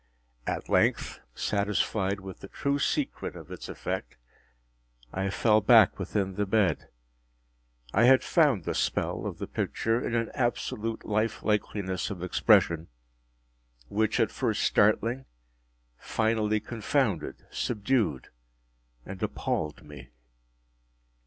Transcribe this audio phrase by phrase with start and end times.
[0.47, 4.17] At length, satisfied with the true secret of its effect,
[5.13, 6.89] I fell back within the bed.
[7.93, 12.87] I had found the spell of the picture in an absolute life likeliness of expression,
[13.89, 15.25] which, at first startling,
[15.99, 18.29] finally confounded, subdued,
[19.05, 20.09] and appalled me.